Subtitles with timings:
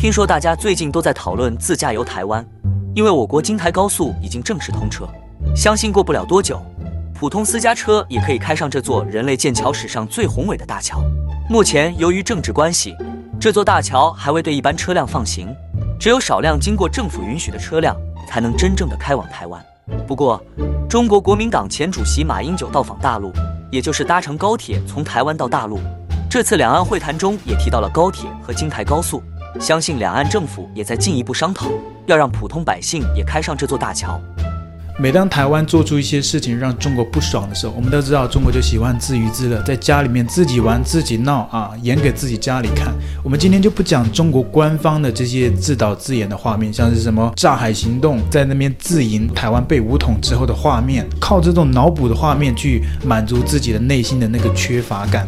[0.00, 2.42] 听说大家最近都在讨论自驾游台湾，
[2.94, 5.06] 因为我国京台高速已经正式通车，
[5.54, 6.58] 相信过不了多久，
[7.12, 11.02] 普通私家车也可以开上这座人类建桥史上最宏伟的大桥。
[11.50, 12.96] 目前由于政治关系，
[13.38, 15.54] 这座大桥还未对一般车辆放行，
[16.00, 17.94] 只有少量经过政府允许的车辆
[18.26, 19.62] 才能真正的开往台湾。
[20.08, 20.42] 不过，
[20.88, 23.30] 中国国民党前主席马英九到访大陆，
[23.70, 25.78] 也就是搭乘高铁从台湾到大陆。
[26.30, 29.22] 这次两岸会谈中也提到了高铁和京台高速。
[29.58, 31.70] 相信两岸政府也在进一步商讨，
[32.06, 34.20] 要让普通百姓也开上这座大桥。
[34.98, 42.92] 每当台湾做出一些事情让中国不爽的时候，我们都知道中国就喜欢自娱自乐，在家里面自己玩自己闹啊，演给自己家里看。
[43.24, 55.26] 我们今天就不讲中国官方的这些自导自演的画面，像是什么炸海行动，在那边自营台湾被武统之后的画面，靠这种脑补的画面去满足自己的内心的那个缺乏感。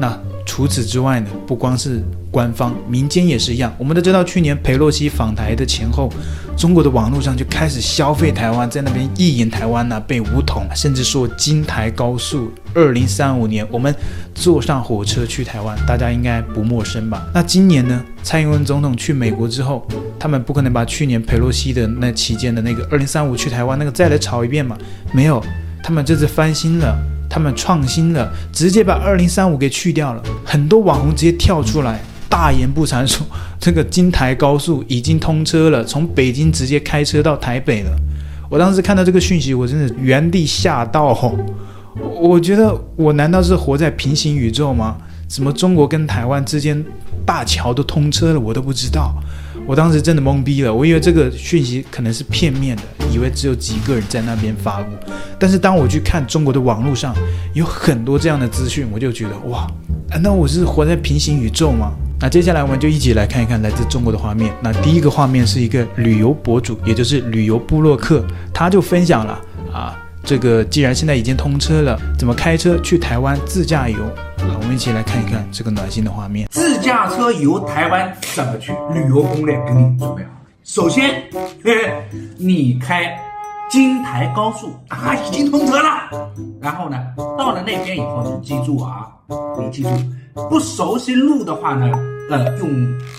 [0.00, 0.18] 那。
[0.54, 2.00] 除此之外呢，不光是
[2.30, 3.74] 官方，民间也是一样。
[3.76, 6.08] 我们都知道，去年裴洛西访台的前后，
[6.56, 13.92] 中国的网络上就开始消费台湾，在那边意淫台湾呐、啊，被武统，甚至说京台高速，二零三五年我们
[14.32, 17.26] 坐上火车去台湾，大家应该不陌生吧？
[17.34, 19.84] 那今年呢，蔡英文总统去美国之后，
[20.20, 24.78] 他们不可能把去年裴洛西的那期间的那个二零三五去台湾那个再来炒一遍嘛？
[25.12, 25.42] 没有，
[25.82, 26.96] 他们这次翻新了。
[27.34, 30.22] 他们创新了，直接把二零三五给去掉了。
[30.44, 33.26] 很多网红直接跳出来大言不惭说，
[33.58, 37.90] 这个京台高速已经通车了，从北京直接开车到台北了。
[38.48, 41.36] 我当时看到这个讯息，我真的原地吓到吼。
[42.20, 44.96] 我觉得我难道是活在平行宇宙吗？
[45.26, 46.84] 怎么中国跟台湾之间
[47.26, 49.12] 大桥都通车了，我都不知道。
[49.66, 54.90] 我当时真的懵逼了，我以为这个讯息可能是片面的，以为只有几个人在那边发布。
[55.38, 57.14] 但是当我去看中国的网络上
[57.54, 59.66] 有很多这样的资讯，我就觉得哇，
[60.10, 61.92] 难道我是活在平行宇宙吗？
[62.20, 64.54] 那接下来我们就一起来看一看来自中国的画面。
[64.62, 69.40] 那第一个画面是一个旅游博主，也就是旅游部落客，他就分享了
[69.72, 73.98] 啊，这个既然现在已经通车了，怎么开车去台湾自驾游？
[74.74, 76.48] 一起来看一看这个暖心的画面。
[76.50, 78.72] 自驾车游台湾怎么去？
[78.92, 80.30] 旅游攻略给你准备好。
[80.64, 81.22] 首先，
[82.36, 83.16] 你开
[83.70, 86.28] 京台高速啊，已经通车了。
[86.60, 86.98] 然后呢，
[87.38, 89.06] 到了那边以后，你记住啊，
[89.56, 89.90] 你记住，
[90.50, 91.96] 不熟悉路的话呢，
[92.30, 92.70] 呃，用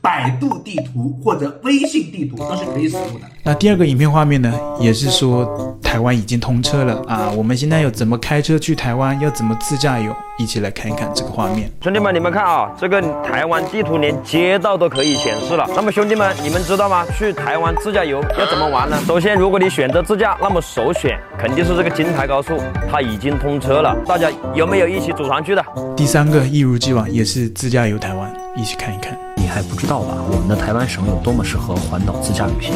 [0.00, 3.26] 百度地图或者微信地图都是可以使用的。
[3.42, 9.18] 那第二个影片画面呢，也是说台湾已经通车了啊，我们现在要怎么开车去台湾？
[9.20, 10.14] 要怎么自驾游？
[10.38, 15.66] 一起来看一看这个画面，兄弟们，你们看啊，这个台湾地图连街道都可以显示了。
[15.74, 17.06] 那么兄弟们，你们知道吗？
[17.16, 18.98] 去台湾自驾游要怎么玩呢？
[19.06, 22.58] 首先，如果你选择自驾，那么首选肯定是这个京台高速，
[22.90, 23.96] 它已经通车了。
[24.06, 25.64] 大家有没有一起组团去的？
[25.96, 29.25] 第三个，一如既往也是自驾游台湾，一起看一看。
[29.46, 30.16] 你还不知道吧？
[30.28, 32.74] 我们的台湾省有多么适合环岛自驾旅行。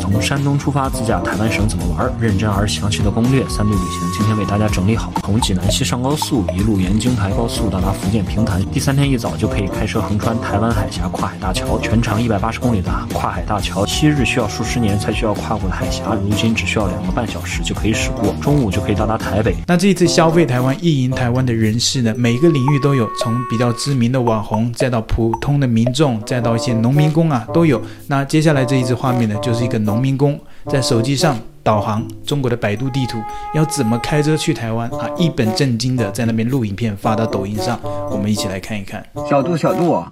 [0.00, 2.08] 从山东出发自驾台湾省怎么玩？
[2.20, 5.12] 认真而详细的攻略，三对旅行今天为大家整理好。
[5.22, 8.64] 从济南西上高速，一路沿京台高速到达福建平潭。
[8.66, 19.56] 第三天一早就可以开车横穿台湾海峡跨海大桥，全长一百八十公里的跨海大桥，昔日需要数十年才需要跨过的海峡，如今只需要两个半小时就可以驶过，中午就可以到达台北。
[19.66, 22.14] 那这一次消费台湾、意淫台湾的人士呢？
[22.16, 27.80] 每个领域都有，从比较知名的网红，再到普通的民众，再到一些农民工啊，都有。
[28.08, 30.38] 那接下来这一支画面呢，就是一个农民工。
[30.70, 33.22] 在手机上导航中国的百度地图，
[33.54, 35.06] 要怎么开车去台湾啊？
[35.18, 37.78] 一本正经的在那边录影片发到抖音上，
[38.10, 39.06] 我们一起来看一看。
[39.28, 40.02] 小度，小度，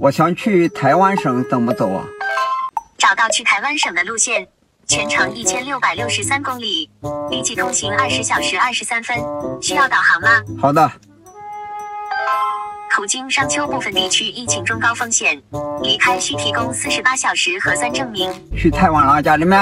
[0.00, 2.04] 我想去台湾省怎么走啊？
[2.98, 4.48] 找到去台湾省的路线，
[4.88, 6.90] 全程一千六百六十三公里，
[7.30, 9.16] 预计通行二十小时二十三分。
[9.60, 10.28] 需要导航吗？
[10.60, 10.90] 好的。
[12.94, 15.40] 途经商丘部分地区，疫情中高风险，
[15.82, 18.30] 离开需提供四十八小时核酸证明。
[18.54, 19.58] 去台湾了，家里面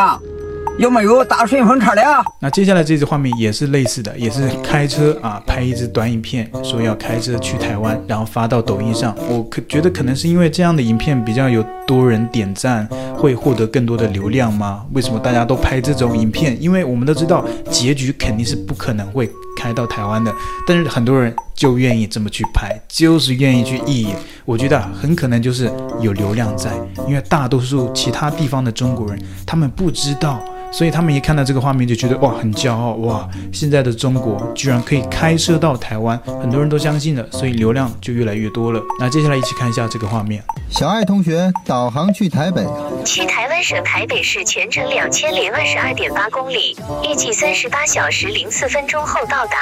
[0.80, 2.24] 有没有打顺风车的啊？
[2.40, 9.14] 那接下来这支画面也是类似的，也是开车啊，拍一支短影片，说要开车去台湾，然后发到抖音上。
[9.28, 12.84] 我可觉得可能是因为这样的影片比较有多人点赞，
[13.16, 14.84] 会获得更多的流量吗？
[14.92, 16.60] 为什么大家都拍这种影片？
[16.60, 20.34] 因为我们都知道结局肯定是不可能会开到台湾的，
[20.66, 24.14] 但是很多人就愿意这么去拍，就是愿意去意淫。
[24.46, 25.70] 我觉得很可能就是
[26.00, 26.70] 有流量在，
[27.06, 30.42] 因为大多数其他地方的中国人他们不知道。
[30.72, 33.28] 所以他们一看到这个画面就觉得哇，很骄傲哇！
[33.52, 38.80] 现在的中国居然可以开车到台湾，很多人都相信了，所以流量就越来越多了。
[39.00, 40.40] 那接下来一起看一下这个画面。
[40.70, 42.64] 小爱同学导航去台北，
[43.04, 49.56] 去台湾省台北市全程两千零二十二点八公里，预计三十八小时零四分钟后到达，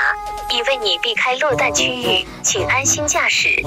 [0.50, 3.62] 已为你避开落弹区域，请安心驾驶。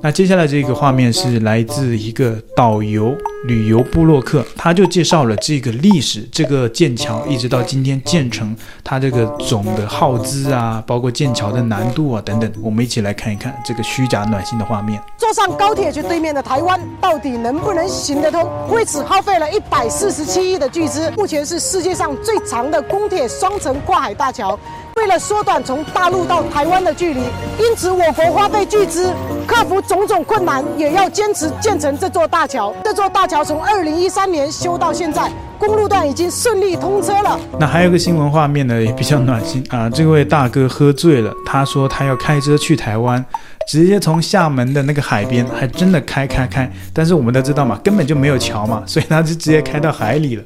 [0.00, 14.98] 那接下来这个画面是来自一个导游旅游部落客，他就介绍了这个历史，这个建桥一直到今天建成，它这个总的耗资啊，包括建桥的难度啊等等，我们一起来看一看这个虚假暖心的画面。
[15.18, 18.48] 坐上高铁去对面的台湾，到底能不能行得通？
[18.70, 24.58] 为此耗费了一百四十七亿的巨资，目前是世界上最长的公铁双层跨海大桥。
[24.96, 27.20] 为了缩短从大陆到台湾的距离，
[27.58, 29.12] 因此我国花费巨资，
[29.44, 32.72] 克服种种困难，也要坚持建成这座大桥。
[32.84, 37.40] 这座大桥从二零一三年修到现在，公路段已经顺利通车了。
[37.58, 39.88] 那还有个新闻画面呢，也比较暖心啊。
[39.88, 43.24] 这位大哥喝醉了，他说他要开车去台湾，
[43.66, 46.70] 直接从厦门的那个海边，还真的开开开。
[46.92, 50.44] 但是我们都知道嘛，根本就没有桥嘛， 所以他就直接开到海里了。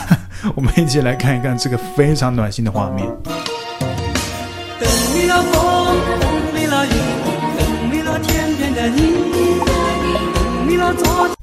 [0.54, 3.06] 我们一起来看一看这个非常暖心的画面。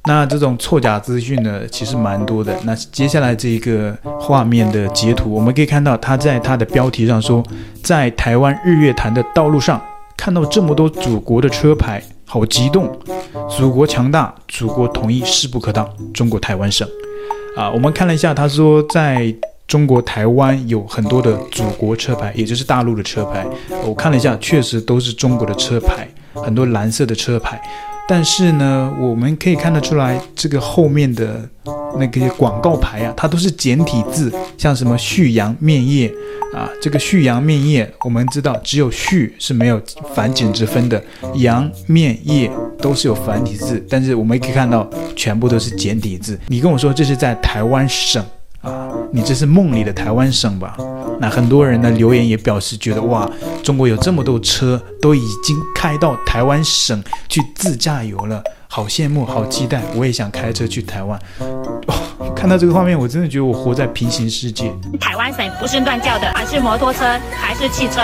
[0.06, 2.54] 那这种错假资讯呢，其实蛮多的。
[2.64, 7.44] 那接下来这一个画面的截图，我们可以看到他在他的标题上说，
[7.82, 9.82] 在台湾日月潭的道路上
[10.18, 12.92] 看到这么多祖国的车牌，好激动！
[13.50, 15.90] 祖国强大，祖国统一势不可挡。
[16.14, 16.88] 中国台湾省
[17.56, 19.34] 啊，我们看了一下，他说在。
[19.66, 23.48] 中国台湾有很多的祖国车牌，也就是大陆的车牌。
[23.86, 27.60] 我看了一下，确实都是中国的车牌，很多蓝色的车牌。
[28.08, 31.50] 但是呢，我们可以看得出来，这个后面的
[31.98, 36.14] 那个广告牌啊，它都是简体字，像什么旭阳面业
[36.54, 39.82] 啊，这个旭阳面业，我们知道只有旭是没有
[40.14, 41.02] 繁简之分的，
[41.36, 46.38] 阳面业都是有繁体字，但是我们可以看到全部都是简体字。
[46.48, 48.24] 你跟我说这是在台湾省？
[48.64, 50.76] 啊，你这是梦里的台湾省吧？
[51.20, 53.30] 那很多人呢留言也表示觉得哇，
[53.62, 61.20] 中国有这么多车都已经开到台湾省去自驾游了，好羡慕，好期待，我也想开车去台湾。
[61.40, 61.94] 哦，
[62.44, 64.70] 看到这个画面，我真的觉得我活在平行世界。
[65.00, 68.02] 台湾省不是乱叫的，而是摩托车，还是汽车，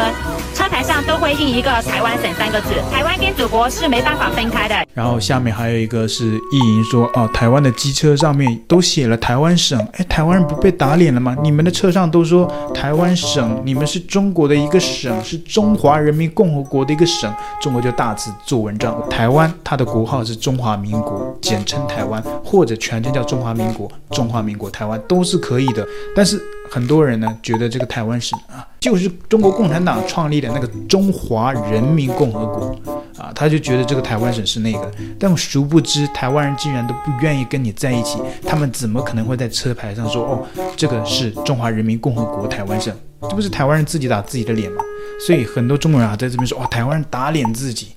[0.56, 2.70] 车牌上都会印一个台湾省三个字。
[2.90, 4.76] 台湾跟祖国是没办法分开的。
[4.94, 11.36] 然后下面还有一个是意淫说哦，台湾的机车上面都写了台湾省，哎，台湾人不被打脸了吗？
[11.44, 17.30] 你们的车上都说台湾省，你们是中国的一个省，是中华人民共和国的一个省，
[17.62, 18.98] 中国就大字做文章。
[19.10, 25.84] 台湾它的国号是中华民国，简称台湾，或者全称叫中华民国，中中华民国台湾都是可以的。
[26.16, 26.40] 但是
[26.70, 32.80] 很多人呢觉得这个台湾省啊，就是中国共产党创立的那个中华人民共和国。
[33.18, 34.90] 啊，他就觉得这个台湾省是那个，
[35.20, 38.18] 但殊不知台湾人竟然都不愿意跟你在一起，
[38.48, 40.48] 他们怎么可能会在车牌上说哦，
[40.78, 42.96] 这个是中华人民共和国台湾省？
[43.24, 44.82] 这不是台湾人自己打自己的脸吗？
[45.26, 47.88] 所以很多中国人啊在这边说哦，台湾人打脸自己，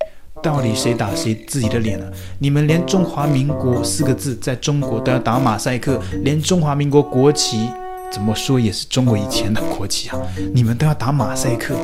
[0.43, 2.07] 到底谁打谁自己的脸呢？
[2.39, 7.69] 你们连中华民国四个字在中国都要打马赛克，连中华民国国旗
[8.11, 10.19] 怎么说也是中国以前的国旗啊，
[10.53, 11.77] 你们都要打马赛克，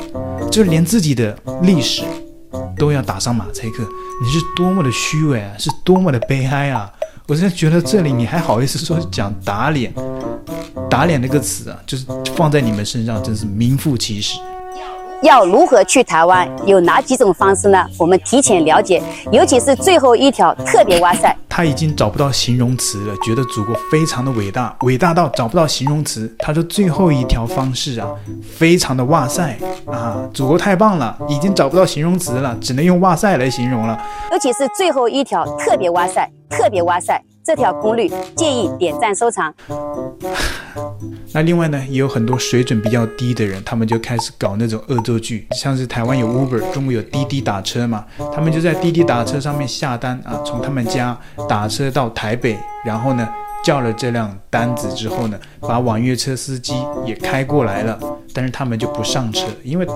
[0.51, 2.03] 就连自己的历史。
[2.79, 3.87] 都要打上马赛克，
[4.23, 6.91] 你是多么的虚伪啊，是多么的悲哀啊！
[7.27, 9.93] 我真的觉得这里你还好意思说讲打脸，
[10.89, 12.07] 打脸这个词啊，就是
[12.37, 14.39] 放在你们身上真是名副其实。
[15.23, 16.49] 要如何去台湾？
[16.65, 17.85] 有哪几种方式呢？
[17.99, 21.35] 我们提前了解，尤其是最后一条特别哇塞。
[21.49, 26.33] 他已经找不到形容词了，觉得祖国非常的伟大，伟大到找不到形容词。
[26.39, 28.09] 他说最后一条方式啊，
[28.57, 34.01] 非常的哇塞啊，祖国太棒了，已经找不到形容词了，只能用哇塞来形容了。
[34.31, 37.23] 尤其是最后一条特别哇塞，特别哇塞。
[37.45, 39.55] 这条攻略建议点赞收藏。
[41.33, 53.27] 那另外呢，也有很多水准比较低的人，他们就开始搞那种恶作剧，像是台湾有 Uber，中国有滴滴打车嘛，他们就在滴滴打车上面下单啊，从他们家打车到台北，然后呢
[53.65, 56.75] 叫了这辆单子之后呢，把网约车司机
[57.07, 57.99] 也开过来了，
[58.33, 59.87] 但是他们就不上车，因为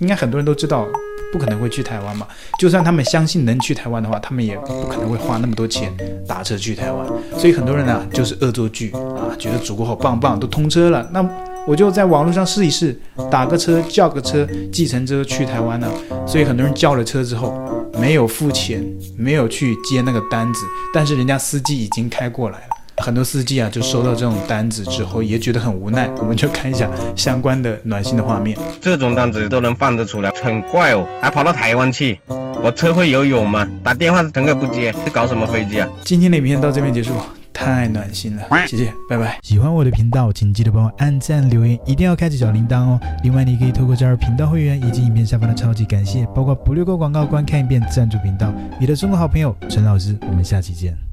[0.00, 0.86] 应该很多人都知道。
[1.30, 2.26] 不可能会去台湾嘛？
[2.58, 5.94] 就算他们相信能去台湾的话，他们也不可能会花那么多钱
[6.26, 7.06] 打车去台湾。
[7.36, 11.22] 所以很多人啊，就是恶作剧啊，觉得祖国好棒棒，都通车了，那
[11.66, 12.98] 我就在网络上试一试，
[13.30, 15.86] 打个车，叫个车，计程车去台湾呢。
[16.26, 17.54] 所以很多人叫了车之后，
[18.00, 18.82] 没有付钱，
[19.14, 22.77] 没有去接那个单子，但是人家司机已经开过来了。
[23.00, 26.08] 很多司机啊，就收到这种单子之后，也觉得很无奈。
[26.18, 28.58] 我们就看一下相关的暖心的画面。
[28.80, 32.20] 这种单子都能放得出来，很怪哦，还跑到台湾去。
[32.62, 33.66] 我车会游泳吗？
[33.82, 35.88] 打电话乘客不接，是搞什么飞机啊？
[36.04, 37.12] 今天的影片到这边结束。
[37.52, 39.36] 太暖心了，谢谢，拜拜。
[39.42, 43.00] 喜欢我的频道，请记得帮我按赞、留言，一定要开启小铃铛哦。
[43.24, 48.52] 另外，你可以透过加入频道会员以及影片下方的超级感谢，包括不略过广告、观看一遍赞助频道。
[48.78, 51.07] 你的中国好朋友陈老师，我们下期见。